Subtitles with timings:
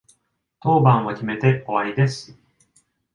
[0.61, 2.35] 当番を決めて終わりです。